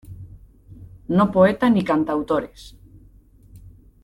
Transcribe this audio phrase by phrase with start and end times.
[1.19, 2.67] no poeta ni cantautores.